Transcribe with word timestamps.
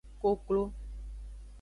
Koklo. 0.21 0.63